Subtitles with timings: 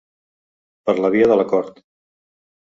[0.89, 1.81] Per la via de l’acord.